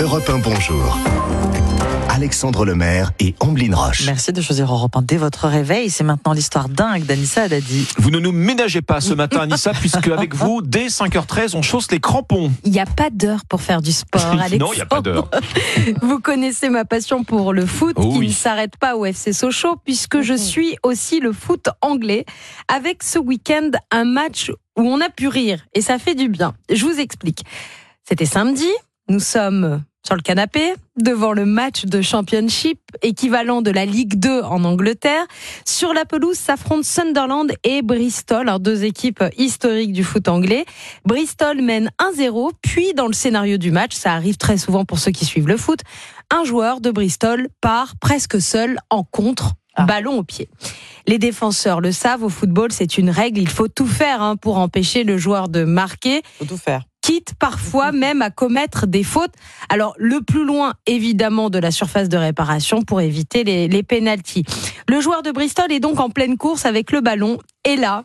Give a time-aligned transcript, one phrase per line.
[0.00, 0.98] Europe 1 Bonjour.
[2.08, 4.04] Alexandre Lemaire et Amblin Roche.
[4.06, 5.90] Merci de choisir Europe 1 dès votre réveil.
[5.90, 7.86] C'est maintenant l'histoire dingue d'Anissa Haddadi.
[7.98, 11.90] Vous ne nous ménagez pas ce matin, Anissa, puisque avec vous, dès 5h13, on chausse
[11.90, 12.52] les crampons.
[12.64, 14.58] Il n'y a pas d'heure pour faire du sport, Alexandre.
[14.58, 15.28] non, il n'y a pas d'heure.
[16.02, 18.28] Vous connaissez ma passion pour le foot, Oh qui oui.
[18.28, 22.24] ne s'arrête pas au FC Sochaux, puisque je suis aussi le foot anglais,
[22.68, 26.54] avec ce week-end un match où on a pu rire, et ça fait du bien.
[26.72, 27.44] Je vous explique.
[28.08, 28.68] C'était samedi,
[29.08, 34.42] nous sommes sur le canapé, devant le match de championship, équivalent de la Ligue 2
[34.42, 35.24] en Angleterre.
[35.64, 40.66] Sur la pelouse s'affrontent Sunderland et Bristol, alors deux équipes historiques du foot anglais.
[41.06, 45.10] Bristol mène 1-0, puis dans le scénario du match, ça arrive très souvent pour ceux
[45.10, 45.80] qui suivent le foot,
[46.30, 49.86] un joueur de Bristol part presque seul en contre, Ah.
[49.86, 50.48] ballon au pied.
[51.08, 54.58] Les défenseurs le savent, au football c'est une règle, il faut tout faire hein, pour
[54.58, 56.84] empêcher le joueur de marquer Faut tout faire.
[57.04, 59.34] Quitte parfois même à commettre des fautes.
[59.68, 64.44] Alors le plus loin évidemment de la surface de réparation pour éviter les, les pénalties.
[64.88, 68.04] Le joueur de Bristol est donc en pleine course avec le ballon et là,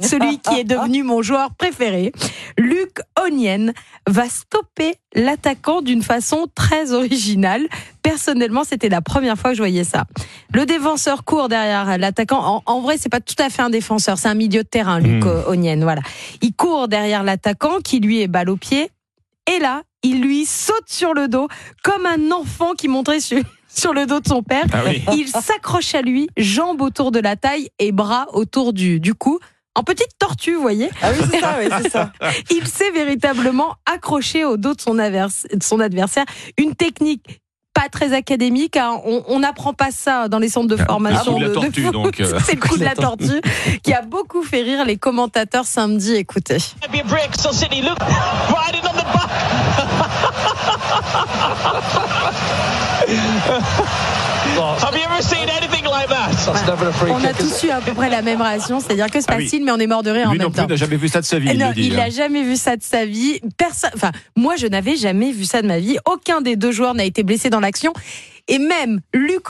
[0.00, 2.12] celui qui est devenu mon joueur préféré,
[2.58, 3.72] Luc Onyen,
[4.08, 7.66] va stopper l'attaquant d'une façon très originale.
[8.02, 10.04] Personnellement, c'était la première fois que je voyais ça.
[10.52, 12.44] Le défenseur court derrière l'attaquant.
[12.44, 14.98] En, en vrai, c'est pas tout à fait un défenseur, c'est un milieu de terrain,
[14.98, 15.42] Luc Hmm.
[15.48, 15.82] Onyen.
[15.82, 16.02] Voilà.
[16.42, 18.90] Il court derrière l'attaquant qui lui est balle au pied.
[19.54, 21.48] Et là, il lui saute sur le dos
[21.82, 24.64] comme un enfant qui montrait sur, sur le dos de son père.
[24.72, 25.02] Ah oui.
[25.12, 29.38] Il s'accroche à lui, jambes autour de la taille et bras autour du, du cou.
[29.76, 30.88] En petite tortue, vous voyez.
[31.02, 32.12] Ah oui, c'est ça, oui, c'est ça.
[32.50, 36.24] Il s'est véritablement accroché au dos de son, avers- de son adversaire.
[36.58, 37.40] Une technique
[37.74, 38.76] pas très académique.
[38.76, 39.00] hein.
[39.26, 41.54] On n'apprend pas ça dans les centres de Ah, formation le coup de la de,
[41.54, 41.92] de tortue, foot.
[41.92, 42.38] donc, euh.
[42.46, 43.40] C'est le coup de la tortue
[43.82, 46.14] qui a beaucoup fait rire les commentateurs samedi.
[46.14, 46.58] Écoutez.
[57.08, 59.44] On a tous eu à peu près la même réaction, c'est-à-dire que c'est Ah oui.
[59.44, 60.68] facile, mais on est mort de rire en Lui non même plus temps.
[60.68, 61.96] n'a jamais vu ça de sa vie, il non, il hein.
[61.96, 63.40] n'a jamais vu ça de sa vie.
[63.56, 65.96] Personne, enfin, moi, je n'avais jamais vu ça de ma vie.
[66.06, 67.92] Aucun des deux joueurs n'a été blessé dans l'action.
[68.48, 69.48] Et même Luc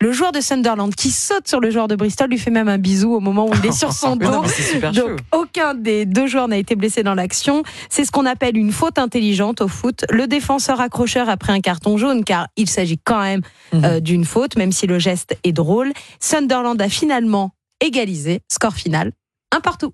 [0.00, 2.76] le joueur de Sunderland, qui saute sur le joueur de Bristol, lui fait même un
[2.78, 4.48] bisou au moment où il est sur son non, dos.
[4.48, 4.90] chaud.
[4.92, 7.62] Donc, aucun des deux joueurs n'a été blessé dans l'action.
[7.88, 10.04] C'est ce qu'on appelle une faute intelligente au foot.
[10.10, 13.40] Le défenseur accrocheur a pris un carton jaune, car il s'agit quand même
[13.72, 13.84] Mhm.
[13.84, 15.92] euh, d'une faute, même si le geste est drôle.
[16.20, 18.40] Sunderland a finalement égalisé.
[18.52, 19.12] Score final,
[19.54, 19.92] un partout.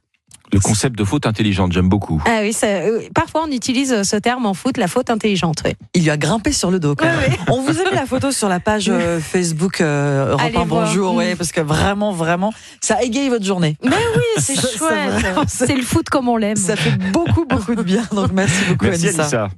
[0.52, 2.22] Le concept de faute intelligente, j'aime beaucoup.
[2.26, 5.62] Ah oui, ça, euh, parfois on utilise euh, ce terme en foot, la faute intelligente.
[5.64, 5.72] oui.
[5.94, 7.32] Il lui a grimpé sur le dos quand même.
[7.48, 10.64] On vous a mis la photo sur la page euh, Facebook euh, Europe Allez 1
[10.64, 10.86] voir.
[10.86, 11.16] Bonjour, Mm.
[11.16, 13.76] ouais, parce que vraiment, vraiment, ça égaye votre journée.
[13.82, 15.24] Mais oui, c'est chouette.
[15.48, 16.56] C'est le foot comme on l'aime.
[16.56, 18.02] Ça fait beaucoup, beaucoup de bien.
[18.12, 19.22] Donc merci beaucoup, Merci Anissa.
[19.22, 19.48] Anissa.